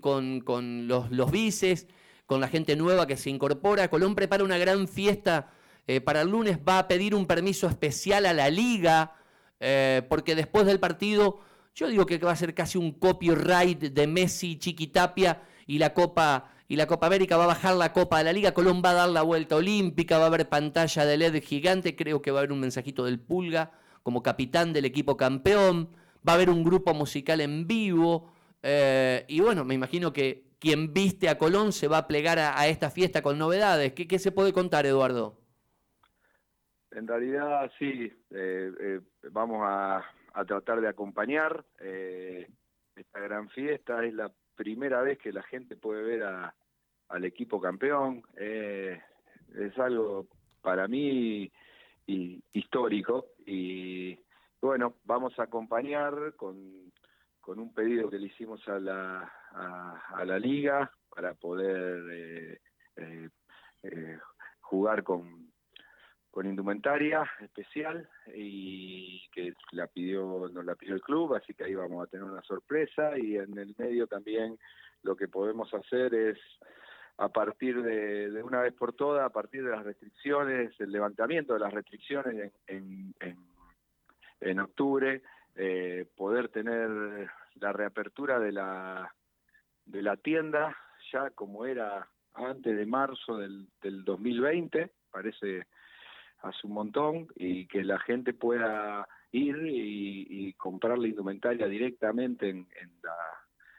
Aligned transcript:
Con, 0.00 0.40
con 0.40 0.88
los, 0.88 1.10
los 1.10 1.30
vices, 1.30 1.86
con 2.26 2.40
la 2.40 2.48
gente 2.48 2.74
nueva 2.76 3.06
que 3.06 3.16
se 3.16 3.30
incorpora. 3.30 3.88
Colón 3.88 4.14
prepara 4.14 4.44
una 4.44 4.56
gran 4.56 4.88
fiesta 4.88 5.50
eh, 5.86 6.00
para 6.00 6.22
el 6.22 6.30
lunes, 6.30 6.58
va 6.66 6.78
a 6.78 6.88
pedir 6.88 7.14
un 7.14 7.26
permiso 7.26 7.66
especial 7.68 8.24
a 8.26 8.32
la 8.32 8.48
liga, 8.48 9.14
eh, 9.60 10.02
porque 10.08 10.34
después 10.34 10.64
del 10.64 10.80
partido, 10.80 11.40
yo 11.74 11.88
digo 11.88 12.06
que 12.06 12.18
va 12.18 12.32
a 12.32 12.36
ser 12.36 12.54
casi 12.54 12.78
un 12.78 12.92
copyright 12.92 13.78
de 13.78 14.06
Messi, 14.06 14.58
Chiquitapia 14.58 15.42
y 15.66 15.78
la 15.78 15.92
Copa 15.92 16.50
y 16.68 16.76
la 16.76 16.86
Copa 16.86 17.06
América 17.06 17.36
va 17.36 17.44
a 17.44 17.48
bajar 17.48 17.74
la 17.74 17.92
Copa 17.92 18.16
de 18.18 18.24
la 18.24 18.32
Liga, 18.32 18.54
Colón 18.54 18.80
va 18.82 18.90
a 18.90 18.94
dar 18.94 19.08
la 19.10 19.20
vuelta 19.20 19.56
olímpica, 19.56 20.16
va 20.16 20.24
a 20.24 20.26
haber 20.28 20.48
pantalla 20.48 21.04
de 21.04 21.16
LED 21.18 21.42
gigante, 21.42 21.94
creo 21.94 22.22
que 22.22 22.30
va 22.30 22.38
a 22.38 22.40
haber 22.40 22.52
un 22.52 22.60
mensajito 22.60 23.04
del 23.04 23.20
Pulga 23.20 23.72
como 24.02 24.22
capitán 24.22 24.72
del 24.72 24.86
equipo 24.86 25.18
campeón, 25.18 25.90
va 26.26 26.32
a 26.32 26.36
haber 26.36 26.48
un 26.48 26.64
grupo 26.64 26.94
musical 26.94 27.42
en 27.42 27.66
vivo, 27.66 28.32
eh, 28.62 29.24
y 29.28 29.40
bueno, 29.40 29.64
me 29.64 29.74
imagino 29.74 30.12
que 30.12 30.52
quien 30.58 30.92
viste 30.94 31.28
a 31.28 31.38
Colón 31.38 31.72
se 31.72 31.88
va 31.88 31.98
a 31.98 32.06
plegar 32.06 32.38
a, 32.38 32.66
esta 32.68 32.90
fiesta 32.90 33.20
con 33.20 33.36
novedades. 33.36 33.92
¿Qué, 33.94 34.18
se 34.20 34.30
puede 34.30 34.52
contar, 34.52 34.86
Eduardo? 34.86 35.36
En 36.92 37.08
realidad, 37.08 37.68
sí, 37.78 38.12
eh, 38.30 38.72
eh, 38.80 39.00
vamos 39.32 39.60
a, 39.64 40.04
tratar 40.46 40.80
de 40.80 40.88
acompañar 40.88 41.64
esta 41.80 43.18
gran 43.18 43.48
fiesta. 43.48 44.04
Es 44.04 44.14
la 44.14 44.30
primera 44.54 45.02
vez 45.02 45.18
que 45.18 45.32
la 45.32 45.42
gente 45.42 45.76
puede 45.76 46.04
ver 46.04 46.22
a, 46.22 46.54
al 47.08 47.24
equipo 47.24 47.60
campeón. 47.60 48.22
Eh, 48.36 49.00
es 49.54 49.78
algo 49.78 50.26
para 50.60 50.88
mí 50.88 51.50
histórico 52.06 53.26
y 53.46 54.18
bueno, 54.60 54.94
vamos 55.04 55.38
a 55.38 55.44
acompañar 55.44 56.34
con, 56.36 56.81
con 57.42 57.58
un 57.58 57.74
pedido 57.74 58.08
que 58.08 58.18
le 58.18 58.28
hicimos 58.28 58.66
a 58.68 58.78
la, 58.78 59.30
a, 59.50 60.24
la 60.24 60.38
liga 60.38 60.90
para 61.14 61.34
poder 61.34 62.58
eh, 62.96 63.28
eh, 63.82 64.18
jugar 64.60 65.02
con, 65.02 65.52
con 66.30 66.46
indumentaria 66.46 67.30
especial 67.40 68.08
y 68.34 69.28
que 69.32 69.52
la 69.72 69.86
pidió 69.88 70.48
nos 70.48 70.64
la 70.64 70.74
pidió 70.76 70.94
el 70.94 71.02
club 71.02 71.34
así 71.34 71.52
que 71.52 71.64
ahí 71.64 71.74
vamos 71.74 72.02
a 72.02 72.10
tener 72.10 72.24
una 72.24 72.42
sorpresa 72.42 73.18
y 73.18 73.36
en 73.36 73.58
el 73.58 73.74
medio 73.76 74.06
también 74.06 74.58
lo 75.02 75.14
que 75.14 75.28
podemos 75.28 75.72
hacer 75.74 76.14
es 76.14 76.38
a 77.18 77.28
partir 77.28 77.82
de, 77.82 78.42
una 78.42 78.62
vez 78.62 78.72
por 78.74 78.94
todas, 78.94 79.24
a 79.24 79.30
partir 79.30 79.62
de 79.64 79.70
las 79.70 79.84
restricciones, 79.84 80.72
el 80.80 80.90
levantamiento 80.90 81.54
de 81.54 81.60
las 81.60 81.72
restricciones 81.72 82.52
en, 82.66 83.14
en, 84.40 84.60
octubre, 84.60 85.22
eh, 85.56 86.06
poder 86.16 86.48
tener 86.48 87.30
la 87.54 87.72
reapertura 87.72 88.38
de 88.38 88.52
la, 88.52 89.14
de 89.84 90.02
la 90.02 90.16
tienda 90.16 90.76
ya 91.12 91.30
como 91.30 91.66
era 91.66 92.08
antes 92.34 92.76
de 92.76 92.86
marzo 92.86 93.36
del, 93.36 93.68
del 93.82 94.04
2020, 94.04 94.90
parece 95.10 95.66
hace 96.42 96.66
un 96.66 96.72
montón, 96.72 97.28
y 97.36 97.66
que 97.66 97.84
la 97.84 97.98
gente 98.00 98.32
pueda 98.32 99.06
ir 99.30 99.56
y, 99.64 100.52
comprar 100.54 100.98
la 100.98 101.08
indumentaria 101.08 101.66
directamente 101.66 102.50
en, 102.50 102.66
la, 103.02 103.16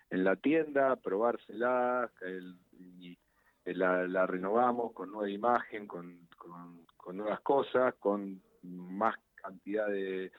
en 0.09 0.23
la 0.23 0.35
tienda, 0.35 0.95
probársela, 0.95 2.09
el, 2.21 2.57
y 2.79 3.17
la, 3.65 4.25
renovamos 4.25 4.93
con 4.93 5.11
nueva 5.11 5.29
imagen, 5.29 5.87
con, 5.87 6.27
con, 6.37 7.17
nuevas 7.17 7.41
cosas, 7.41 7.93
con 7.99 8.41
más 8.63 9.15
cantidad 9.35 9.87
de, 9.87 10.31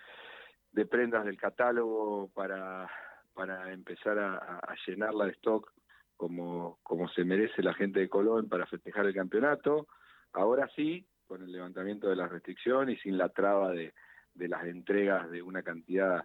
de 0.75 0.87
prendas 0.87 1.25
del 1.25 1.37
catálogo 1.37 2.31
para, 2.35 2.91
para 3.33 3.73
empezar 3.73 4.19
a, 4.19 4.75
llenarla 4.87 5.27
de 5.27 5.33
stock 5.33 5.73
como, 6.17 6.79
como 6.83 7.09
se 7.09 7.25
merece 7.25 7.63
la 7.63 7.75
gente 7.75 8.01
de 8.01 8.09
Colón 8.09 8.49
para 8.49 8.67
festejar 8.67 9.07
el 9.07 9.15
campeonato. 9.15 9.87
Ahora 10.33 10.69
sí, 10.75 11.07
con 11.27 11.43
el 11.43 11.53
levantamiento 11.53 12.09
de 12.09 12.17
las 12.17 12.31
restricciones 12.31 12.99
y 12.99 13.03
sin 13.03 13.19
la 13.19 13.29
traba 13.29 13.71
de, 13.71 13.95
de 14.35 14.49
las 14.49 14.65
entregas 14.65 15.31
de 15.31 15.43
una 15.43 15.63
cantidad 15.63 16.25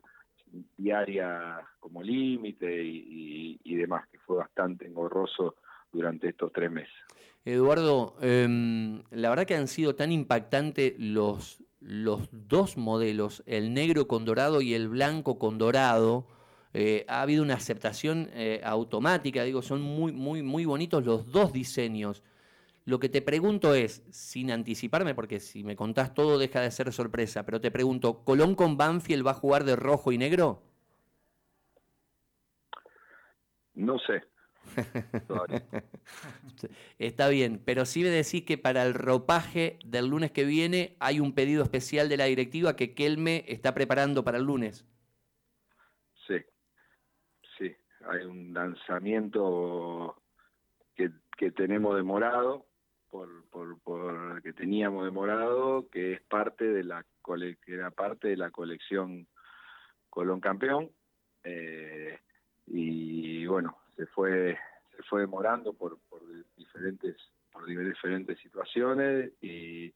diaria 0.78 1.62
como 1.80 2.02
límite 2.02 2.84
y, 2.84 3.59
y, 3.64 3.76
demás, 3.76 4.08
que 4.09 4.18
fue 4.18 4.38
bastante 4.38 4.88
engorroso 4.88 5.58
durante 5.92 6.30
estos 6.30 6.52
tres 6.52 6.72
meses. 6.72 6.94
Eduardo, 7.46 8.16
em, 8.22 9.04
la 9.12 9.30
verdad 9.30 9.46
que 9.46 9.56
han 9.56 9.68
sido 9.68 9.96
tan 9.96 10.12
impactantes 10.12 10.96
los, 10.98 11.64
los 11.90 12.30
dos 12.32 12.78
modelos, 12.78 13.42
el 13.48 13.74
negro 13.74 14.08
con 14.08 14.24
dorado 14.24 14.62
y 14.62 14.76
el 14.76 14.88
blanco 14.90 15.40
con 15.40 15.58
dorado. 15.58 16.28
Eh, 16.74 17.04
ha 17.08 17.24
habido 17.24 17.42
una 17.42 17.56
aceptación 17.56 18.30
eh, 18.34 18.62
automática, 18.64 19.44
digo, 19.44 19.64
son 19.64 19.82
muy, 19.82 20.12
muy, 20.12 20.44
muy 20.44 20.66
bonitos 20.66 21.04
los 21.04 21.32
dos 21.32 21.52
diseños. 21.52 22.22
Lo 22.86 23.00
que 23.00 23.10
te 23.10 23.24
pregunto 23.24 23.74
es, 23.74 24.04
sin 24.12 24.52
anticiparme, 24.52 25.16
porque 25.16 25.40
si 25.40 25.64
me 25.64 25.76
contás 25.76 26.14
todo 26.14 26.38
deja 26.38 26.62
de 26.62 26.70
ser 26.70 26.94
sorpresa, 26.94 27.44
pero 27.44 27.60
te 27.60 27.72
pregunto, 27.72 28.24
¿Colón 28.24 28.54
con 28.54 28.78
Banfield 28.78 29.26
va 29.26 29.32
a 29.32 29.36
jugar 29.36 29.64
de 29.64 29.76
rojo 29.76 30.12
y 30.12 30.20
negro? 30.20 30.62
No 33.74 33.98
sé, 33.98 34.28
Está 37.00 37.30
bien, 37.30 37.62
pero 37.63 37.85
sí 37.85 38.03
me 38.03 38.09
decís 38.09 38.44
que 38.44 38.57
para 38.57 38.84
el 38.84 38.94
ropaje 38.94 39.80
del 39.85 40.07
lunes 40.07 40.31
que 40.31 40.46
viene 40.46 40.96
hay 41.00 41.19
un 41.19 41.34
pedido 41.34 41.63
especial 41.63 42.09
de 42.09 42.18
la 42.18 42.25
directiva 42.25 42.75
que 42.75 42.94
Kelme 42.94 43.46
está 43.47 43.74
preparando 43.74 44.24
para 44.24 44.38
el 44.38 44.46
lunes. 44.46 44.85
Sí, 46.28 46.38
sí, 47.58 47.75
hay 48.08 48.25
un 48.25 48.53
lanzamiento 48.53 50.22
que, 50.96 51.12
que 51.38 51.52
tenemos 51.52 51.96
demorado, 51.96 52.66
por, 53.09 53.46
por, 53.50 53.79
por, 53.81 54.41
que 54.41 54.53
teníamos 54.53 55.06
demorado, 55.06 55.90
que 55.90 56.13
es 56.13 56.22
parte 56.22 56.66
de 56.66 56.84
la 56.84 57.06
que 57.66 57.74
era 57.74 57.91
parte 57.91 58.29
de 58.29 58.38
la 58.38 58.50
colección 58.50 59.28
Colón 60.09 60.40
Campeón. 60.40 60.90
Eh, 61.44 62.19
y 62.68 63.46
bueno, 63.46 63.78
se 64.00 64.06
fue 64.08 64.58
se 64.96 65.04
fue 65.04 65.22
demorando 65.22 65.74
por, 65.74 65.98
diferentes 66.58 67.16
por 67.52 67.66
diferentes 67.66 68.40
situaciones 68.40 69.32
y 69.42 69.92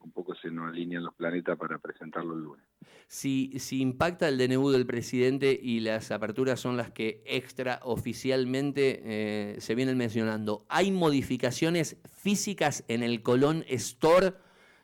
un 0.00 0.12
poco 0.12 0.34
se 0.36 0.48
nos 0.50 0.68
alinean 0.68 1.02
los 1.02 1.14
planetas 1.14 1.58
para 1.58 1.78
presentarlo 1.78 2.34
el 2.34 2.42
lunes. 2.42 2.64
Si, 3.08 3.58
si 3.58 3.80
impacta 3.80 4.28
el 4.28 4.38
DNU 4.38 4.70
del 4.70 4.86
presidente 4.86 5.58
y 5.60 5.80
las 5.80 6.12
aperturas 6.12 6.60
son 6.60 6.76
las 6.76 6.92
que 6.92 7.22
extraoficialmente 7.26 9.02
eh, 9.04 9.60
se 9.60 9.74
vienen 9.74 9.96
mencionando, 9.96 10.64
¿hay 10.68 10.92
modificaciones 10.92 11.96
físicas 12.12 12.84
en 12.86 13.02
el 13.02 13.22
Colón 13.22 13.64
Store? 13.68 14.34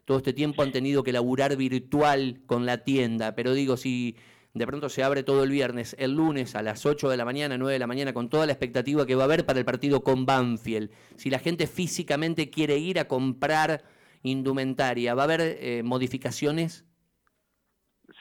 Todo 0.05 0.19
este 0.19 0.33
tiempo 0.33 0.63
han 0.63 0.73
tenido 0.73 1.05
que 1.05 1.13
laburar 1.13 1.57
virtual 1.57 2.41
con 2.47 2.67
la 2.67 2.79
tienda, 2.79 3.37
pero 3.37 3.55
digo, 3.55 3.77
si 3.77 4.17
de 4.54 4.66
pronto 4.66 4.88
se 4.88 5.03
abre 5.03 5.25
todo 5.25 5.42
el 5.42 5.50
viernes, 5.50 5.97
el 5.98 6.12
lunes 6.12 6.54
a 6.54 6.62
las 6.62 6.87
8 6.87 7.10
de 7.10 7.16
la 7.16 7.25
mañana, 7.25 7.59
9 7.59 7.72
de 7.72 7.78
la 7.81 7.88
mañana, 7.88 8.12
con 8.12 8.28
toda 8.28 8.47
la 8.47 8.53
expectativa 8.53 9.04
que 9.04 9.16
va 9.16 9.22
a 9.22 9.25
haber 9.26 9.44
para 9.44 9.59
el 9.59 9.65
partido 9.65 10.03
con 10.03 10.25
Banfield. 10.25 10.91
Si 11.16 11.28
la 11.28 11.41
gente 11.41 11.66
físicamente 11.66 12.50
quiere 12.50 12.78
ir 12.78 13.00
a 13.00 13.09
comprar 13.09 13.82
indumentaria, 14.22 15.15
¿va 15.15 15.22
a 15.22 15.25
haber 15.25 15.41
eh, 15.41 15.82
modificaciones? 15.82 16.87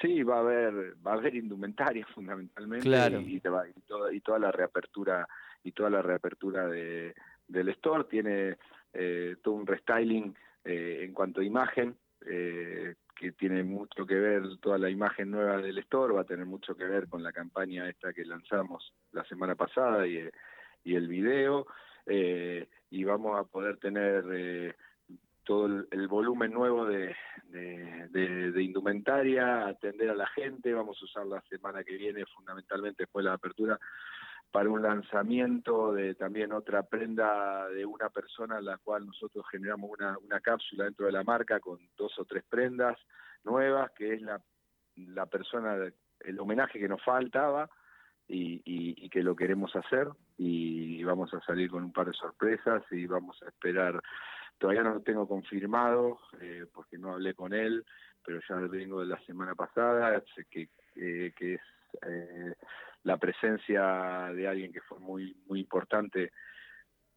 Sí, 0.02 0.24
va 0.24 0.38
a 0.38 0.40
haber, 0.40 0.96
va 1.06 1.12
a 1.12 1.16
haber 1.16 1.36
indumentaria 1.36 2.06
fundamentalmente 2.16 2.90
y, 2.90 3.36
y, 3.36 4.20
toda, 4.22 4.40
la 4.40 4.52
reapertura 4.52 5.28
y 5.64 5.72
toda 5.72 5.92
la 5.92 6.02
reapertura 6.02 6.68
de, 6.68 7.14
del 7.48 7.70
store 7.70 8.06
tiene 8.06 8.58
eh, 8.92 9.36
todo 9.44 9.54
un 9.54 9.68
restyling 9.68 10.36
eh, 10.66 11.02
en 11.04 11.14
cuanto 11.14 11.42
a 11.42 11.44
imagen 11.44 11.96
eh, 12.26 12.96
que 13.24 13.32
tiene 13.32 13.64
mucho 13.64 14.06
que 14.06 14.16
ver, 14.16 14.44
toda 14.60 14.78
la 14.78 14.90
imagen 14.90 15.32
nueva 15.32 15.56
del 15.58 15.78
store 15.78 16.14
va 16.14 16.22
a 16.22 16.26
tener 16.26 16.46
mucho 16.46 16.76
que 16.76 16.84
ver 16.84 17.08
con 17.08 17.24
la 17.24 17.32
campaña 17.32 17.88
esta 17.88 18.12
que 18.12 18.26
lanzamos 18.26 18.94
la 19.14 19.24
semana 19.24 19.56
pasada 19.56 20.06
y, 20.06 20.30
el 20.84 21.08
video, 21.08 21.66
eh, 22.06 22.68
y 22.90 23.06
vamos 23.06 23.40
a 23.40 23.46
poder 23.46 23.78
tener 23.78 24.26
eh, 24.34 24.74
todo 25.46 25.86
el, 25.90 26.08
volumen 26.10 26.52
nuevo 26.52 26.86
de, 26.86 27.16
indumentaria, 28.58 29.68
atender 29.68 30.10
a 30.10 30.16
la 30.16 30.28
gente, 30.28 30.74
vamos 30.74 30.98
a 31.02 31.06
usar 31.06 31.26
la 31.26 31.42
semana 31.44 31.82
que 31.82 31.96
viene 31.96 32.26
fundamentalmente 32.26 33.04
después 33.04 33.24
de 33.24 33.30
la 33.30 33.36
apertura 33.36 33.80
para 34.54 34.70
un 34.70 34.84
lanzamiento 34.84 35.94
de 35.94 36.14
también 36.14 36.54
otra 36.54 36.84
prenda 36.84 37.68
de 37.70 37.88
una 37.88 38.12
persona, 38.12 38.62
la 38.62 38.78
cual 38.78 39.04
nosotros 39.04 39.44
generamos 39.50 39.90
una, 39.90 40.16
una 40.20 40.40
cápsula 40.42 40.84
dentro 40.84 41.08
de 41.08 41.12
la 41.12 41.24
marca 41.24 41.60
con 41.60 41.80
dos 41.98 42.14
o 42.20 42.26
tres 42.26 42.44
prendas 42.48 42.96
nuevas, 43.44 43.90
que 43.98 44.14
es 44.14 44.22
la, 44.22 44.40
la 44.96 45.26
persona, 45.26 45.76
el 46.20 46.40
homenaje 46.40 46.78
que 46.78 46.88
nos 46.88 47.04
faltaba 47.04 47.68
y, 48.28 48.62
y, 48.64 49.10
que 49.10 49.24
lo 49.24 49.36
queremos 49.36 49.76
hacer. 49.76 50.08
Y 50.38 51.04
vamos 51.04 51.34
a 51.34 51.42
salir 51.42 51.72
con 51.72 51.86
un 51.86 51.92
par 51.92 52.06
de 52.06 52.14
sorpresas 52.14 52.84
y 52.92 53.08
vamos 53.08 53.42
a 53.42 53.48
esperar, 53.48 54.00
todavía 54.60 54.84
no 54.84 54.94
lo 54.94 55.02
tengo 55.02 55.28
confirmado 55.28 56.20
eh, 56.40 56.68
porque 56.72 57.00
no 57.00 57.14
hablé 57.14 57.34
con 57.34 57.54
él, 57.54 57.84
pero 58.24 58.40
ya 58.48 58.58
vengo 58.58 59.00
de 59.00 59.08
la 59.08 59.20
semana 59.26 59.56
pasada, 59.56 60.24
que, 60.52 60.70
que 60.94 61.56
es... 61.56 61.62
Eh, 62.06 62.54
la 63.04 63.18
presencia 63.18 64.32
de 64.34 64.48
alguien 64.48 64.72
que 64.72 64.82
fue 64.82 65.00
muy, 65.00 65.36
muy 65.48 65.60
importante 65.60 66.32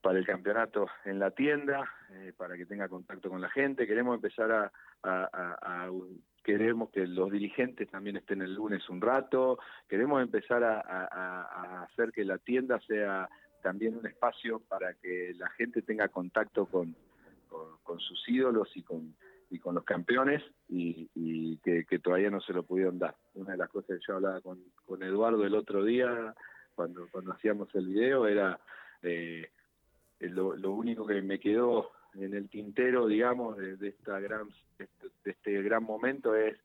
para 0.07 0.19
el 0.19 0.27
campeonato 0.27 0.87
en 1.05 1.19
la 1.19 1.33
tienda, 1.33 1.85
eh, 2.13 2.33
para 2.37 2.57
que 2.57 2.67
tenga 2.67 2.89
contacto 2.89 3.29
con 3.29 3.41
la 3.41 3.51
gente. 3.51 3.89
Queremos 3.89 4.15
empezar 4.15 4.71
a, 5.03 5.91
queremos 6.45 6.91
que 6.91 7.07
los 7.07 7.31
dirigentes 7.31 7.91
también 7.91 8.17
estén 8.17 8.41
el 8.41 8.55
lunes 8.55 8.89
un 8.89 9.01
rato, 9.01 9.59
queremos 9.89 10.23
empezar 10.23 10.63
a, 10.63 11.83
hacer 11.83 12.13
que 12.13 12.25
la 12.25 12.39
tienda 12.39 12.79
sea 12.87 13.29
también 13.63 13.97
un 13.97 14.07
espacio 14.07 14.61
para 14.61 14.95
que 14.95 15.35
la 15.37 15.51
gente 15.51 15.83
tenga 15.83 16.09
contacto 16.09 16.67
con, 16.67 16.95
con, 17.83 17.99
sus 17.99 18.29
ídolos 18.29 18.69
y 18.77 18.83
con, 18.83 19.13
y 19.51 19.59
con 19.59 19.75
los 19.75 19.85
campeones 19.85 20.43
y, 20.69 21.57
que, 21.59 21.99
todavía 21.99 22.31
no 22.31 22.41
se 22.41 22.53
lo 22.53 22.63
pudieron 22.63 22.99
dar. 22.99 23.15
Una 23.35 23.53
de 23.53 23.59
las 23.59 23.69
cosas 23.69 23.99
que 23.99 24.05
yo 24.07 24.17
hablaba 24.17 24.41
con, 24.41 25.03
Eduardo 25.03 25.45
el 25.45 25.55
otro 25.55 25.85
día, 25.85 26.35
cuando, 26.75 27.09
hacíamos 27.33 27.75
el 27.75 27.87
video, 27.87 28.27
era 28.27 28.59
eh, 29.03 29.51
lo, 30.21 30.73
único 30.73 31.07
que 31.07 31.23
me 31.23 31.39
quedó 31.39 31.91
en 32.15 32.35
el 32.35 32.49
tintero, 32.49 33.07
digamos, 33.07 33.57
de, 33.57 33.89
esta 33.89 34.19
gran, 34.21 34.49
de 34.79 35.31
este 35.31 35.63
gran 35.63 35.85
momento 35.85 36.35
es 36.35 36.57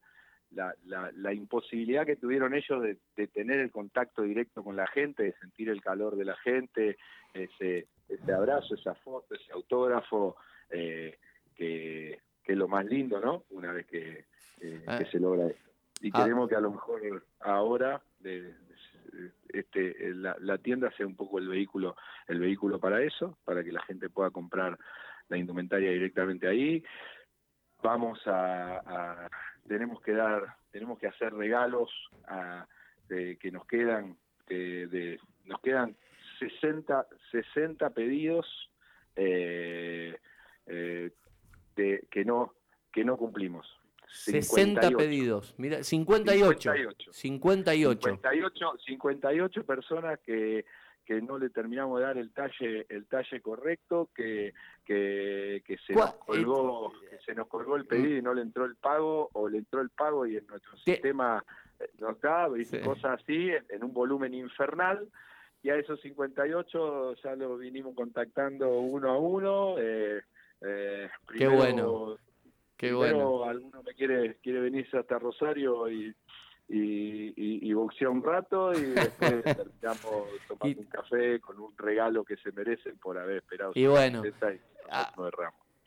la, 0.51 0.75
la, 0.85 1.33
imposibilidad 1.33 2.05
que 2.05 2.17
tuvieron 2.17 2.53
ellos 2.53 2.81
de, 2.81 2.97
de, 3.15 3.27
tener 3.27 3.59
el 3.59 3.71
contacto 3.71 4.23
directo 4.23 4.63
con 4.63 4.75
la 4.75 4.87
gente, 4.87 5.23
de 5.23 5.33
sentir 5.33 5.69
el 5.69 5.81
calor 5.81 6.15
de 6.15 6.25
la 6.25 6.35
gente, 6.37 6.97
ese, 7.33 7.87
ese 8.09 8.33
abrazo, 8.33 8.75
esa 8.75 8.95
foto, 8.95 9.33
ese 9.35 9.51
autógrafo, 9.53 10.35
eh, 10.69 11.17
que, 11.55 12.19
es 12.51 12.57
lo 12.57 12.67
más 12.67 12.85
lindo, 12.85 13.19
¿no? 13.19 13.43
Una 13.51 13.71
vez 13.71 13.85
que, 13.87 14.25
ah. 14.87 14.99
se 15.09 15.19
logra 15.19 15.47
esto. 15.47 15.69
Y 16.01 16.09
ah. 16.13 16.23
queremos 16.23 16.49
que 16.49 16.55
a 16.55 16.61
lo 16.61 16.71
mejor 16.71 17.25
ahora 17.39 18.01
este, 19.49 20.13
la, 20.13 20.57
tienda 20.57 20.91
sea 20.91 21.05
un 21.05 21.15
poco 21.15 21.39
el 21.39 21.47
vehículo, 21.47 21.95
el 22.27 22.39
vehículo 22.39 22.79
para 22.79 23.01
eso, 23.01 23.37
para 23.45 23.63
que 23.63 23.71
la 23.71 23.81
gente 23.83 24.09
pueda 24.09 24.31
comprar 24.31 24.77
la 25.29 25.37
indumentaria 25.37 25.91
directamente 25.91 26.47
ahí. 26.47 26.83
Vamos 27.83 28.21
a, 28.25 29.27
tenemos 29.67 30.01
que 30.01 30.13
dar, 30.13 30.55
tenemos 30.71 30.99
que 30.99 31.07
hacer 31.07 31.33
regalos 31.33 31.89
a, 32.27 32.67
que 33.07 33.51
nos 33.51 33.65
quedan, 33.65 34.17
de, 34.47 35.19
nos 35.45 35.59
quedan 35.61 35.95
60, 36.39 37.07
60 37.31 37.89
pedidos 37.91 38.71
eh, 39.15 40.17
eh, 40.67 41.11
que 41.75 42.25
no 42.25 42.53
que 42.91 43.03
no 43.03 43.17
cumplimos. 43.17 43.79
60 44.13 44.91
pedidos, 44.91 45.55
mira, 45.57 45.83
58. 45.83 46.73
58. 47.11 48.09
58. 48.09 48.77
58, 48.85 49.65
personas 49.65 50.19
que, 50.19 50.65
que 51.05 51.21
no 51.21 51.37
le 51.37 51.49
terminamos 51.49 51.99
de 51.99 52.05
dar 52.05 52.17
el 52.17 52.31
talle 52.31 52.85
el 52.89 53.05
talle 53.05 53.41
correcto, 53.41 54.09
que, 54.13 54.53
que, 54.85 55.63
se 55.87 55.93
nos 55.93 56.13
colgó 56.15 56.93
que 57.09 57.19
se 57.25 57.33
nos 57.33 57.47
colgó 57.47 57.77
el 57.77 57.85
pedido 57.85 58.17
y 58.17 58.21
no 58.21 58.33
le 58.33 58.41
entró 58.41 58.65
el 58.65 58.75
pago 58.75 59.29
o 59.33 59.47
le 59.47 59.59
entró 59.59 59.81
el 59.81 59.89
pago 59.89 60.25
y 60.25 60.35
en 60.35 60.45
nuestro 60.47 60.77
sistema 60.77 61.43
eh, 61.79 61.89
no 61.99 62.11
está, 62.11 62.47
cosas 62.83 63.21
así 63.21 63.49
en, 63.69 63.83
un 63.83 63.93
volumen 63.93 64.33
infernal 64.33 65.07
y 65.63 65.69
a 65.69 65.77
esos 65.77 66.01
58 66.01 67.15
ya 67.23 67.35
lo 67.35 67.57
vinimos 67.57 67.95
contactando 67.95 68.79
uno 68.79 69.09
a 69.09 69.17
uno 69.17 69.75
eh, 69.79 70.21
eh, 70.61 71.09
Qué 71.37 71.47
bueno. 71.47 72.17
Qué 72.77 72.93
bueno. 72.93 73.43
alguno 73.43 73.83
me 73.83 73.93
quiere 73.93 74.37
quiere 74.41 74.59
venirse 74.61 74.97
hasta 74.97 75.19
Rosario 75.19 75.89
y, 75.89 76.15
y, 76.67 77.73
un 77.73 78.23
rato 78.23 78.73
y 78.73 78.81
después 78.81 79.43
terminamos 79.43 80.27
tomando 80.47 80.81
un 80.81 80.87
café 80.87 81.39
con 81.39 81.59
un 81.59 81.77
regalo 81.77 82.23
que 82.23 82.37
se 82.37 82.51
merecen 82.51 82.97
por 82.97 83.17
haber 83.17 83.37
esperado. 83.37 83.71
Y 83.75 83.85
bueno. 83.85 84.23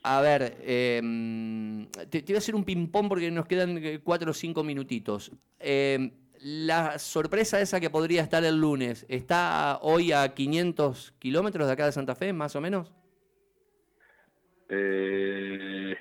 a, 0.03 0.21
ver, 0.21 0.57
em, 0.61 1.89
te, 1.89 2.23
te, 2.23 2.33
voy 2.33 2.37
a 2.37 2.39
hacer 2.39 2.55
un 2.55 2.65
ping-pong 2.65 3.09
porque 3.09 3.31
nos 3.31 3.47
quedan 3.47 3.79
eh, 3.79 4.01
cuatro 4.03 4.31
o 4.31 4.35
cinco 4.35 4.63
minutitos. 4.63 5.33
Eh, 5.59 6.13
la 6.41 6.99
sorpresa 6.99 7.61
esa 7.61 7.81
que 7.81 7.91
podría 7.91 8.23
estar 8.23 8.45
el 8.45 8.61
lunes, 8.61 9.07
¿está 9.09 9.79
hoy 9.81 10.13
a 10.13 10.35
500 10.35 11.15
kilómetros 11.19 11.67
de 11.67 11.73
acá 11.73 11.87
de 11.87 11.93
Santa 11.93 12.15
Fe, 12.15 12.33
más 12.33 12.55
o 12.55 12.61
menos? 12.61 12.93
Eh, 14.77 15.97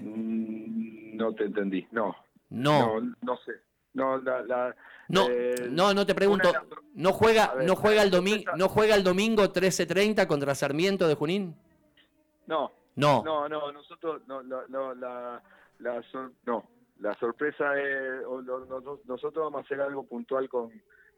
mm, 0.00 1.16
no 1.16 1.34
te 1.34 1.44
entendí, 1.44 1.86
no. 1.92 2.14
No. 2.50 3.00
No, 3.22 3.36
sé. 3.38 3.52
No, 3.94 4.18
la, 4.18 4.74
no, 5.08 5.26
eh, 5.28 5.68
no, 5.70 5.92
no 5.92 6.06
te 6.06 6.14
pregunto. 6.14 6.52
¿No 6.94 7.12
juega, 7.12 7.54
no 7.64 7.74
juega 7.74 8.02
el 8.02 8.10
domingo, 8.10 8.52
no 8.56 8.68
juega 8.68 8.94
el 8.94 9.02
domingo 9.02 9.52
13:30 9.52 10.26
contra 10.26 10.54
Sarmiento 10.54 11.08
de 11.08 11.14
Junín? 11.14 11.56
No. 12.46 12.70
No. 12.96 13.22
No, 13.24 13.48
no, 13.48 13.72
nosotros 13.72 14.22
no, 14.26 14.42
no, 14.42 14.94
la, 14.94 15.42
la 15.78 16.02
no, 16.46 16.64
la 17.00 17.14
sorpresa 17.18 17.76
es 17.78 18.22
nosotros 19.06 19.44
vamos 19.44 19.62
a 19.62 19.64
hacer 19.64 19.80
algo 19.80 20.04
puntual 20.04 20.48
con 20.48 20.70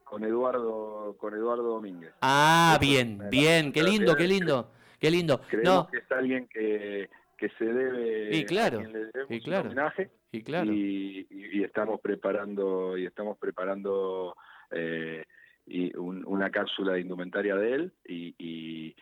con 0.05 0.25
Eduardo 0.25 1.17
con 1.19 1.35
Eduardo 1.35 1.63
Domínguez. 1.63 2.13
Ah, 2.21 2.79
bien, 2.81 3.19
bien, 3.31 3.73
qué 3.73 3.83
lindo, 3.83 4.15
qué 4.15 4.27
lindo. 4.27 4.71
Qué 5.03 5.11
lindo. 5.11 5.41
Creemos 5.51 5.89
que 5.91 5.99
es 5.99 6.13
alguien 6.13 6.47
que, 6.47 7.11
que 7.37 7.49
se 7.59 7.65
debe 7.65 8.37
y 8.37 8.45
claro, 8.45 8.81
y 9.29 9.41
claro, 9.41 9.63
un 9.63 9.67
homenaje 9.73 10.11
y, 10.31 10.45
claro. 10.45 10.73
y, 10.73 11.27
estamos 11.65 12.01
preparando 12.01 12.97
y 12.97 13.07
estamos 13.07 13.37
preparando 13.37 14.37
eh, 14.71 15.25
y 15.67 15.93
una 15.97 16.51
cápsula 16.51 16.93
de 16.93 17.01
indumentaria 17.01 17.57
de 17.57 17.75
él 17.75 17.93
y, 18.07 18.95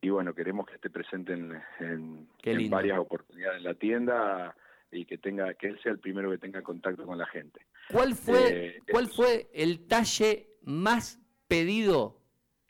y, 0.00 0.08
bueno 0.08 0.32
queremos 0.32 0.64
que 0.66 0.76
esté 0.76 0.90
presente 0.90 1.32
en, 1.32 1.60
en, 1.80 2.70
varias 2.70 3.00
oportunidades 3.00 3.58
en 3.58 3.64
la 3.64 3.74
tienda 3.74 4.54
y 4.92 5.04
que 5.06 5.18
tenga 5.18 5.54
que 5.54 5.66
él 5.66 5.80
sea 5.82 5.90
el 5.90 5.98
primero 5.98 6.30
que 6.30 6.38
tenga 6.38 6.62
contacto 6.62 7.04
con 7.04 7.18
la 7.18 7.26
gente. 7.26 7.66
¿Cuál 7.90 8.14
fue 8.14 8.66
eh, 8.66 8.78
cuál 8.88 9.08
fue 9.08 9.48
el 9.52 9.88
talle 9.88 10.50
más 10.62 11.20
pedido 11.48 12.21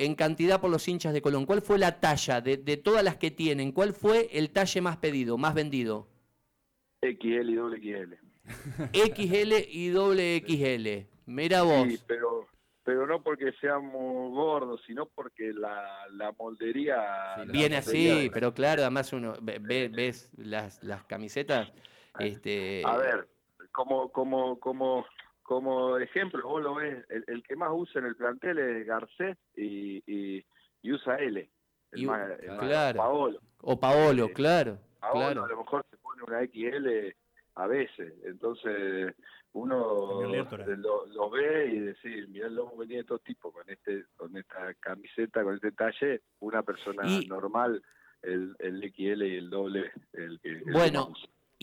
en 0.05 0.15
cantidad 0.15 0.61
por 0.61 0.71
los 0.71 0.87
hinchas 0.89 1.13
de 1.13 1.23
Colón? 1.23 1.47
¿Cuál 1.47 1.63
fue 1.63 1.79
la 1.79 2.01
talla 2.01 2.41
de, 2.41 2.77
todas 2.77 3.05
las 3.05 3.17
que 3.17 3.31
tienen? 3.31 3.73
¿Cuál 3.73 3.93
fue 3.93 4.29
el 4.33 4.51
talle 4.51 4.81
más 4.81 4.97
pedido, 4.97 5.39
más 5.39 5.55
vendido? 5.55 6.09
XL 7.03 7.51
y 7.51 7.55
doble 7.55 7.79
XL. 7.79 8.15
XL 8.93 9.53
y 9.69 9.89
doble 9.89 10.43
XL. 10.47 11.09
Mira 11.27 11.63
vos. 11.63 11.89
Sí, 11.89 11.99
pero, 12.07 12.47
pero 12.85 13.07
no 13.07 13.23
porque 13.23 13.53
seamos 13.61 14.33
gordos, 14.33 14.81
sino 14.87 15.07
porque 15.07 15.53
la, 15.53 16.07
la 16.13 16.33
moldería... 16.33 17.45
viene 17.49 17.77
así, 17.77 18.31
pero 18.33 18.53
claro, 18.53 18.83
además 18.83 19.13
uno 19.13 19.35
ve, 19.41 19.59
ves 19.89 20.31
las, 20.37 20.83
las 20.83 21.05
camisetas... 21.05 21.73
Este... 22.19 22.83
A 22.85 22.99
ver, 22.99 23.27
como, 23.73 24.11
como, 24.11 24.61
como 24.61 25.07
como 25.53 25.99
ejemplo, 25.99 26.49
vos 26.49 26.63
lo 26.63 26.77
ves, 26.77 27.05
el, 27.11 27.43
que 27.43 27.57
más 27.57 27.69
usa 27.73 28.01
en 28.01 28.07
el 28.07 28.17
plantel 28.17 28.59
es 28.59 28.87
Garcés 28.87 29.37
y, 29.55 30.03
y, 30.07 30.93
usa 30.93 31.17
L. 31.17 31.47
El 31.93 32.07
más, 32.07 32.31
claro. 32.59 32.97
Paolo. 32.97 33.39
O 33.61 33.79
Paolo, 33.79 34.25
eh, 34.25 34.33
claro. 34.33 34.79
Paolo 34.99 35.45
a 35.45 35.49
lo 35.49 35.59
mejor 35.59 35.85
se 35.91 35.99
pone 35.99 36.23
una 36.23 36.41
XL 36.47 37.15
a 37.57 37.67
veces. 37.67 38.15
Entonces 38.25 39.15
uno 39.53 40.23
lo, 40.23 41.31
ve 41.31 41.67
y 41.67 41.81
decir, 41.81 42.29
mirá 42.29 42.47
el 42.47 42.55
lomo 42.55 42.79
que 42.79 42.87
tiene 42.87 43.05
todo 43.05 43.19
tipo 43.19 43.53
con 43.53 43.69
este 43.69 44.07
con 44.17 44.35
esta 44.37 44.73
camiseta, 44.81 45.43
con 45.43 45.57
este 45.57 45.73
talle, 45.73 46.23
una 46.41 46.63
persona 46.63 47.03
normal, 47.29 47.83
el, 48.23 48.57
el 48.59 48.81
XL 48.91 49.23
y 49.23 49.37
el 49.37 49.51
doble, 49.51 49.93
el 50.15 50.41
que... 50.41 50.63
bueno, 50.73 51.13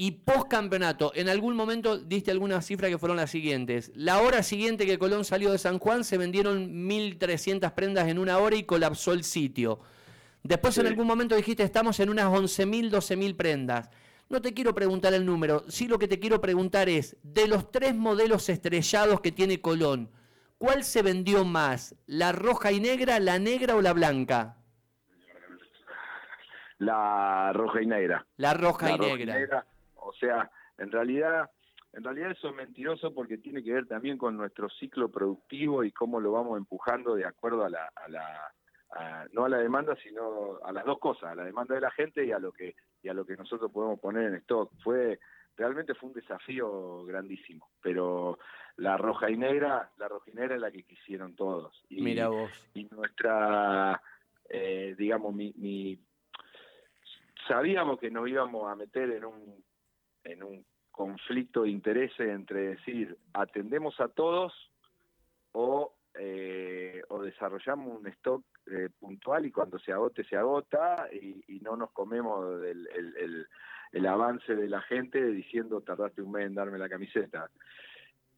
y 0.02 0.12
post 0.12 0.48
campeonato, 0.48 1.12
en 1.14 1.28
algún 1.28 1.58
momento 1.58 1.98
diste 1.98 2.32
algunas 2.32 2.66
cifras 2.66 2.90
que 2.90 2.98
fueron 2.98 3.18
las 3.18 3.32
siguientes. 3.32 3.92
La 3.96 4.22
hora 4.22 4.44
siguiente 4.44 4.86
que 4.86 4.98
Colón 4.98 5.26
salió 5.26 5.52
de 5.52 5.58
San 5.58 5.78
Juan 5.78 6.06
se 6.06 6.18
vendieron 6.18 6.88
1.300 6.88 7.74
prendas 7.74 8.08
en 8.08 8.18
una 8.18 8.38
hora 8.38 8.56
y 8.56 8.64
colapsó 8.64 9.12
el 9.12 9.26
sitio. 9.26 9.82
Después 10.42 10.78
en 10.78 10.88
algún 10.88 11.06
momento 11.06 11.36
dijiste 11.36 11.64
estamos 11.64 12.00
en 12.00 12.10
unas 12.10 12.28
11.000, 12.28 12.90
12.000 12.90 13.36
prendas. 13.36 13.90
No 14.30 14.42
te 14.42 14.54
quiero 14.54 14.74
preguntar 14.74 15.14
el 15.14 15.26
número, 15.26 15.66
sí 15.68 15.90
lo 15.90 16.00
que 16.00 16.08
te 16.08 16.18
quiero 16.18 16.40
preguntar 16.40 16.88
es, 16.88 17.18
de 17.22 17.50
los 17.50 17.70
tres 17.70 17.94
modelos 17.94 18.48
estrellados 18.48 19.20
que 19.20 19.34
tiene 19.34 19.60
Colón, 19.60 20.10
¿cuál 20.58 20.86
se 20.86 21.02
vendió 21.02 21.44
más? 21.44 21.94
¿La 22.06 22.32
roja 22.32 22.72
y 22.72 22.80
negra, 22.80 23.20
la 23.20 23.38
negra 23.38 23.76
o 23.76 23.82
la 23.82 23.92
blanca? 23.92 24.56
La 26.78 27.52
roja 27.52 27.82
y 27.82 27.86
negra. 27.86 28.26
La 28.38 28.54
roja 28.54 28.92
y 28.92 28.98
negra. 28.98 29.66
O 30.02 30.14
sea, 30.14 30.50
en 30.78 30.92
realidad, 30.92 31.50
en 31.94 32.04
realidad 32.04 32.32
eso 32.32 32.50
es 32.50 32.56
mentiroso 32.56 33.14
porque 33.14 33.38
tiene 33.38 33.64
que 33.64 33.74
ver 33.74 33.88
también 33.88 34.18
con 34.18 34.38
nuestro 34.38 34.70
ciclo 34.70 35.10
productivo 35.10 35.84
y 35.84 35.92
cómo 35.92 36.20
lo 36.20 36.32
vamos 36.32 36.58
empujando 36.58 37.16
de 37.16 37.26
acuerdo 37.26 37.66
a 37.66 37.70
la, 37.70 37.92
a 37.96 38.10
la 38.10 38.54
no 39.34 39.46
a 39.46 39.50
la 39.50 39.60
demanda, 39.60 39.96
sino 40.04 40.58
a 40.64 40.72
las 40.72 40.84
dos 40.84 40.98
cosas, 41.00 41.32
a 41.32 41.36
la 41.36 41.44
demanda 41.44 41.76
de 41.76 41.82
la 41.82 41.92
gente 41.92 42.26
y 42.26 42.32
a 42.32 42.40
lo 42.40 42.52
que 42.52 42.76
y 43.04 43.10
a 43.10 43.14
lo 43.14 43.26
que 43.26 43.38
nosotros 43.38 43.72
podemos 43.72 44.00
poner 44.00 44.26
en 44.26 44.36
stock. 44.36 44.72
Fue 44.84 45.20
realmente 45.56 45.94
fue 45.94 46.10
un 46.10 46.16
desafío 46.16 47.04
grandísimo, 47.06 47.70
pero 47.82 48.40
la 48.78 48.98
roja 48.98 49.30
y 49.30 49.38
negra, 49.38 49.92
la 49.98 50.08
roja 50.08 50.32
y 50.32 50.34
negra 50.34 50.56
es 50.56 50.62
la 50.62 50.72
que 50.72 50.84
quisieron 50.84 51.36
todos. 51.36 51.84
Y, 51.90 52.02
Mira 52.02 52.30
vos. 52.30 52.50
Y 52.74 52.86
nuestra, 52.86 54.02
eh, 54.48 54.96
digamos, 54.98 55.36
mi, 55.36 55.54
mi, 55.58 56.00
sabíamos 57.48 58.00
que 58.00 58.10
nos 58.10 58.28
íbamos 58.30 58.72
a 58.72 58.76
meter 58.76 59.12
en 59.12 59.26
un, 59.26 59.64
en 60.32 60.44
un 60.44 60.66
conflicto 60.92 61.64
de 61.64 61.70
intereses 61.70 62.28
entre 62.28 62.76
decir, 62.76 63.18
atendemos 63.34 64.00
a 64.00 64.10
todos 64.10 64.54
o, 65.54 65.94
eh, 66.16 67.02
o 67.10 67.22
desarrollamos 67.22 68.00
un 68.00 68.08
stock 68.08 68.44
eh, 68.70 68.90
puntual 69.00 69.46
y 69.46 69.52
cuando 69.52 69.80
se 69.80 69.92
agote, 69.92 70.24
se 70.26 70.36
agota 70.36 71.08
y, 71.12 71.44
y 71.48 71.60
no 71.62 71.76
nos 71.76 71.92
comemos 71.92 72.64
el, 72.64 72.88
el, 72.94 73.18
el, 73.18 73.48
el, 73.94 74.06
avance 74.06 74.56
de 74.56 74.68
la 74.68 74.82
gente 74.82 75.26
diciendo 75.26 75.82
tardaste 75.82 76.22
un 76.22 76.32
mes 76.32 76.48
en 76.48 76.56
darme 76.56 76.78
la 76.78 76.90
camiseta. 76.90 77.50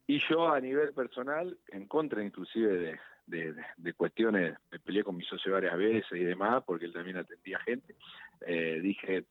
Y 0.06 0.20
yo 0.28 0.48
a 0.48 0.60
nivel 0.60 0.92
personal, 0.92 1.58
en 1.68 1.86
contra 1.86 2.22
inclusive 2.22 2.78
de, 2.78 3.00
de, 3.26 3.54
de, 3.76 3.92
cuestiones, 3.94 4.56
me 4.70 4.78
peleé 4.78 5.04
con 5.04 5.16
mi 5.16 5.24
socio 5.24 5.52
varias 5.52 5.76
veces 5.76 6.12
y 6.12 6.24
demás, 6.24 6.62
porque 6.66 6.86
él 6.86 6.92
también 6.92 7.16
atendía 7.16 7.58
gente, 7.60 7.96
eh, 8.40 8.80
dije, 8.80 9.24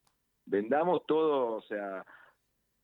vendamos 0.45 1.05
todo, 1.05 1.55
o 1.55 1.61
sea, 1.61 2.05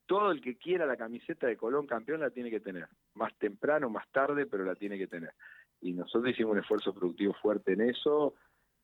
todo 0.08 0.32
el 0.32 0.42
que 0.42 0.58
quiera 0.58 0.86
la 0.86 0.98
camiseta 0.98 1.46
de 1.46 1.58
Colón 1.58 1.86
campeón 1.86 2.22
la 2.22 2.32
tiene 2.32 2.50
que 2.50 2.60
tener, 2.60 2.88
más 3.14 3.34
temprano, 3.38 3.90
más 3.90 4.08
tarde, 4.12 4.46
pero 4.46 4.66
la 4.66 4.76
tiene 4.76 4.98
que 4.98 5.08
tener. 5.08 5.34
Y 5.82 5.94
nosotros 5.94 6.32
hicimos 6.32 6.54
un 6.54 6.60
esfuerzo 6.60 6.94
productivo 6.94 7.34
fuerte 7.34 7.74
en 7.74 7.82
eso 7.82 8.34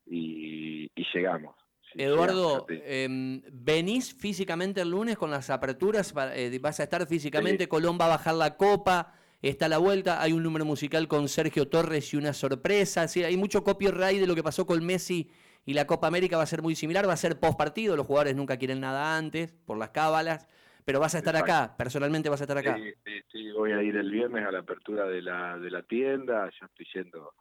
y, 0.05 0.91
y 0.93 1.05
llegamos. 1.13 1.55
Eduardo, 1.95 2.65
eh, 2.69 3.41
¿venís 3.51 4.13
físicamente 4.13 4.81
el 4.81 4.89
lunes 4.89 5.17
con 5.17 5.31
las 5.31 5.49
aperturas? 5.49 6.13
Eh, 6.33 6.57
¿Vas 6.61 6.79
a 6.79 6.83
estar 6.83 7.05
físicamente? 7.07 7.65
Sí. 7.65 7.69
Colón 7.69 7.97
va 7.99 8.05
a 8.05 8.09
bajar 8.09 8.35
la 8.35 8.57
copa, 8.57 9.13
está 9.41 9.67
la 9.67 9.77
vuelta, 9.77 10.21
hay 10.21 10.33
un 10.33 10.43
número 10.43 10.65
musical 10.65 11.07
con 11.07 11.27
Sergio 11.27 11.67
Torres 11.67 12.13
y 12.13 12.17
una 12.17 12.33
sorpresa. 12.33 13.07
Sí, 13.07 13.23
hay 13.23 13.37
mucho 13.37 13.63
copyright 13.63 14.19
de 14.19 14.27
lo 14.27 14.35
que 14.35 14.43
pasó 14.43 14.65
con 14.65 14.83
Messi 14.85 15.29
y 15.65 15.73
la 15.73 15.87
Copa 15.87 16.07
América 16.07 16.37
va 16.37 16.43
a 16.43 16.47
ser 16.47 16.61
muy 16.61 16.75
similar, 16.75 17.07
va 17.07 17.13
a 17.13 17.17
ser 17.17 17.39
post 17.39 17.57
partido, 17.57 17.95
los 17.95 18.07
jugadores 18.07 18.35
nunca 18.35 18.57
quieren 18.57 18.79
nada 18.79 19.17
antes, 19.17 19.53
por 19.65 19.77
las 19.77 19.91
cábalas. 19.91 20.47
Pero 20.85 20.99
vas 20.99 21.15
a 21.15 21.19
estar 21.19 21.35
Exacto. 21.35 21.53
acá, 21.53 21.77
personalmente 21.77 22.29
vas 22.29 22.41
a 22.41 22.43
estar 22.43 22.57
acá. 22.57 22.75
Sí, 22.75 22.93
sí, 23.03 23.21
sí, 23.31 23.51
voy 23.51 23.71
a 23.71 23.81
ir 23.81 23.95
el 23.95 24.11
viernes 24.11 24.45
a 24.45 24.51
la 24.51 24.59
apertura 24.59 25.05
de 25.05 25.21
la, 25.21 25.57
de 25.57 25.71
la 25.71 25.83
tienda, 25.83 26.49
ya 26.59 26.65
estoy 26.65 26.85
yendo. 26.93 27.33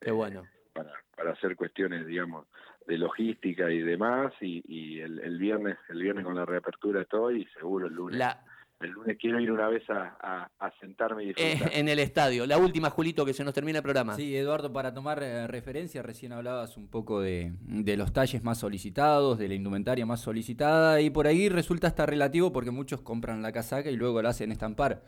Qué 0.00 0.10
eh, 0.10 0.12
bueno. 0.12 0.44
Para, 0.72 0.92
para 1.16 1.32
hacer 1.32 1.56
cuestiones, 1.56 2.06
digamos, 2.06 2.46
de 2.86 2.98
logística 2.98 3.70
y 3.70 3.80
demás, 3.80 4.32
y, 4.40 4.62
y 4.66 5.00
el, 5.00 5.18
el, 5.20 5.38
viernes 5.38 5.76
el 5.88 6.00
viernes 6.02 6.24
con 6.24 6.34
la 6.34 6.46
reapertura 6.46 7.02
estoy, 7.02 7.42
y 7.42 7.46
seguro 7.58 7.86
el 7.86 7.94
lunes. 7.94 8.18
La... 8.18 8.42
El 8.80 8.90
lunes 8.90 9.16
quiero 9.20 9.40
ir 9.40 9.50
una 9.50 9.68
vez 9.68 9.82
a, 9.90 10.16
a, 10.20 10.50
a 10.58 10.70
sentarme 10.78 11.24
y 11.24 11.26
disfrutar. 11.28 11.72
Eh, 11.72 11.80
en 11.80 11.88
el 11.88 11.98
estadio. 11.98 12.46
La 12.46 12.58
última, 12.58 12.90
Julito, 12.90 13.24
que 13.24 13.32
se 13.32 13.42
nos 13.42 13.52
termina 13.52 13.78
el 13.78 13.82
programa. 13.82 14.14
Sí, 14.14 14.36
Eduardo, 14.36 14.72
para 14.72 14.94
tomar 14.94 15.20
eh, 15.20 15.48
referencia, 15.48 16.00
recién 16.02 16.32
hablabas 16.32 16.76
un 16.76 16.88
poco 16.88 17.20
de, 17.20 17.52
de, 17.62 17.96
los 17.96 18.12
talles 18.12 18.44
más 18.44 18.58
solicitados, 18.58 19.36
de 19.38 19.48
la 19.48 19.54
indumentaria 19.54 20.06
más 20.06 20.20
solicitada, 20.20 21.00
y 21.00 21.10
por 21.10 21.26
ahí 21.26 21.48
resulta 21.48 21.88
hasta 21.88 22.06
relativo 22.06 22.52
porque 22.52 22.70
muchos 22.70 23.00
compran 23.00 23.42
la 23.42 23.50
casaca 23.50 23.90
y 23.90 23.96
luego 23.96 24.22
la 24.22 24.28
hacen 24.28 24.52
estampar. 24.52 25.02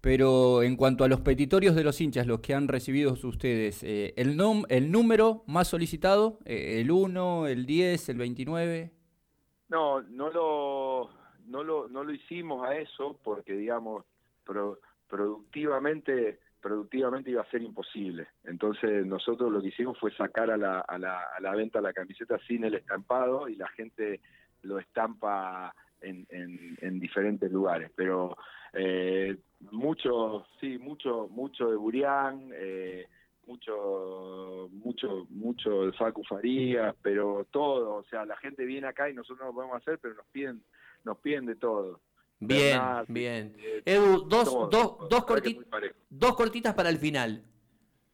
Pero 0.00 0.62
en 0.62 0.76
cuanto 0.76 1.04
a 1.04 1.08
los 1.08 1.20
petitorios 1.20 1.74
de 1.74 1.84
los 1.84 2.00
hinchas, 2.00 2.26
los 2.26 2.40
que 2.40 2.54
han 2.54 2.68
recibido 2.68 3.12
ustedes, 3.12 3.82
eh, 3.82 4.14
el, 4.16 4.34
nom 4.34 4.64
¿el 4.70 4.90
número 4.90 5.44
más 5.46 5.68
solicitado? 5.68 6.38
Eh, 6.46 6.80
¿El 6.80 6.90
1, 6.90 7.46
el 7.48 7.66
10, 7.66 8.08
el 8.08 8.16
29? 8.16 8.92
No, 9.68 10.00
no 10.00 10.30
lo, 10.30 11.10
no 11.50 11.62
lo, 11.64 11.88
no 11.88 12.04
lo 12.04 12.12
hicimos 12.12 12.66
a 12.66 12.76
eso 12.76 13.18
porque, 13.22 13.52
digamos, 13.52 14.04
pro, 14.44 14.78
productivamente 15.08 16.38
productivamente 16.60 17.30
iba 17.30 17.42
a 17.42 17.50
ser 17.50 17.62
imposible. 17.62 18.28
Entonces 18.44 19.06
nosotros 19.06 19.50
lo 19.50 19.62
que 19.62 19.68
hicimos 19.68 19.98
fue 19.98 20.12
sacar 20.14 20.50
a 20.50 20.56
la, 20.56 20.80
a 20.80 20.98
la, 20.98 21.20
a 21.36 21.40
la 21.40 21.54
venta 21.54 21.80
la 21.80 21.92
camiseta 21.92 22.38
sin 22.46 22.64
el 22.64 22.74
estampado 22.74 23.48
y 23.48 23.56
la 23.56 23.68
gente 23.68 24.20
lo 24.62 24.78
estampa 24.78 25.74
en, 26.02 26.26
en, 26.28 26.76
en 26.82 27.00
diferentes 27.00 27.50
lugares. 27.50 27.90
Pero 27.96 28.36
eh, 28.74 29.38
mucho, 29.72 30.46
sí, 30.60 30.78
mucho, 30.78 31.28
mucho 31.30 31.70
de 31.70 31.76
Burián, 31.76 32.50
eh, 32.52 33.06
mucho, 33.46 34.68
mucho, 34.70 35.26
mucho 35.30 35.86
de 35.86 35.92
Facu 35.92 36.22
Farías, 36.24 36.94
pero 37.02 37.46
todo, 37.50 37.96
o 37.96 38.04
sea, 38.04 38.24
la 38.24 38.36
gente 38.36 38.64
viene 38.64 38.86
acá 38.86 39.08
y 39.08 39.14
nosotros 39.14 39.40
no 39.40 39.46
lo 39.46 39.54
podemos 39.54 39.76
hacer, 39.76 39.98
pero 39.98 40.14
nos 40.14 40.26
piden, 40.26 40.62
nos 41.04 41.18
piden 41.18 41.46
de 41.46 41.56
todo. 41.56 42.00
Bien, 42.40 42.80
bien. 43.08 43.54
Eh, 43.58 43.82
Edu, 43.84 44.26
dos, 44.26 44.44
todo, 44.44 44.68
dos, 44.68 44.70
todo, 44.70 45.08
dos, 45.08 45.24
corti 45.24 45.60
dos 46.08 46.34
cortitas 46.34 46.74
para 46.74 46.88
el 46.88 46.98
final. 46.98 47.44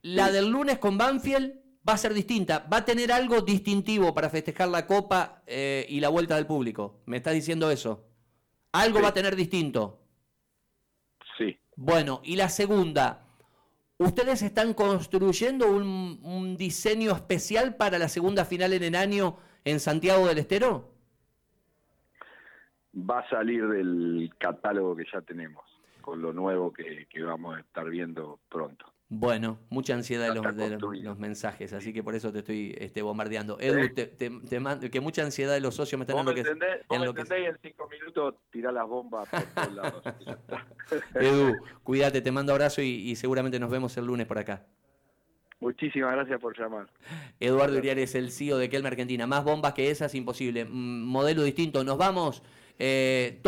La 0.02 0.26
sí. 0.28 0.34
del 0.34 0.48
lunes 0.50 0.78
con 0.78 0.98
Banfield 0.98 1.60
va 1.88 1.92
a 1.92 1.98
ser 1.98 2.12
distinta, 2.12 2.66
va 2.72 2.78
a 2.78 2.84
tener 2.84 3.12
algo 3.12 3.40
distintivo 3.40 4.12
para 4.12 4.28
festejar 4.28 4.68
la 4.68 4.86
Copa 4.86 5.42
eh, 5.46 5.86
y 5.88 6.00
la 6.00 6.08
vuelta 6.08 6.34
del 6.34 6.46
público. 6.46 7.00
¿Me 7.06 7.18
estás 7.18 7.34
diciendo 7.34 7.70
eso? 7.70 8.04
Algo 8.72 8.98
sí. 8.98 9.02
va 9.04 9.08
a 9.10 9.14
tener 9.14 9.36
distinto. 9.36 10.00
Sí. 11.38 11.56
Bueno, 11.76 12.20
y 12.24 12.34
la 12.34 12.48
segunda, 12.48 13.26
¿ustedes 13.98 14.42
están 14.42 14.74
construyendo 14.74 15.70
un, 15.70 16.20
un, 16.24 16.56
diseño 16.56 17.12
especial 17.12 17.76
para 17.76 17.98
la 17.98 18.08
segunda 18.08 18.44
final 18.44 18.72
en 18.72 18.82
el 18.82 18.96
año 18.96 19.36
en 19.64 19.78
Santiago 19.78 20.26
del 20.26 20.38
Estero? 20.38 20.95
Va 22.96 23.20
a 23.20 23.28
salir 23.28 23.66
del 23.68 24.30
catálogo 24.38 24.96
que 24.96 25.04
ya 25.12 25.20
tenemos, 25.20 25.64
con 26.00 26.22
lo 26.22 26.32
nuevo 26.32 26.72
que, 26.72 27.06
que 27.10 27.22
vamos 27.22 27.56
a 27.56 27.60
estar 27.60 27.88
viendo 27.88 28.38
pronto. 28.48 28.86
Bueno, 29.08 29.60
mucha 29.70 29.94
ansiedad 29.94 30.34
de 30.34 30.34
los, 30.34 30.56
de 30.56 30.78
los, 31.02 31.18
mensajes, 31.18 31.72
así 31.72 31.92
que 31.92 32.02
por 32.02 32.16
eso 32.16 32.32
te 32.32 32.40
estoy 32.40 32.74
este, 32.76 33.02
bombardeando. 33.02 33.56
Edu, 33.60 33.94
te, 33.94 34.06
te, 34.06 34.30
te 34.30 34.58
mando, 34.58 34.90
que 34.90 35.00
mucha 35.00 35.22
ansiedad 35.22 35.54
de 35.54 35.60
los 35.60 35.76
socios 35.76 35.96
me 35.96 36.02
están 36.02 36.16
dando 36.16 36.34
que... 36.34 36.40
Entendés, 36.40 36.80
en 36.90 37.04
lo 37.04 37.14
que 37.14 37.22
y 37.22 37.44
en 37.44 37.56
cinco 37.62 37.88
minutos 37.88 38.34
tirá 38.50 38.72
las 38.72 38.88
bombas 38.88 39.28
por 39.28 39.42
todos 39.42 39.74
lados. 39.74 40.02
Edu, 41.14 41.54
cuídate, 41.84 42.20
te 42.20 42.32
mando 42.32 42.52
abrazo 42.52 42.82
y, 42.82 42.88
y, 42.88 43.14
seguramente 43.14 43.60
nos 43.60 43.70
vemos 43.70 43.96
el 43.96 44.06
lunes 44.06 44.26
por 44.26 44.38
acá. 44.38 44.66
Muchísimas 45.60 46.12
gracias 46.12 46.40
por 46.40 46.58
llamar. 46.58 46.88
Eduardo 47.38 47.78
Uriares, 47.78 48.14
el 48.16 48.32
CEO 48.32 48.58
de 48.58 48.68
Kelme 48.68 48.88
Argentina. 48.88 49.26
Más 49.28 49.44
bombas 49.44 49.72
que 49.72 49.90
esas, 49.90 50.14
imposible. 50.16 50.64
Mm, 50.64 51.04
modelo 51.04 51.44
distinto. 51.44 51.84
Nos 51.84 51.96
vamos. 51.96 52.42
Eh, 52.78 53.38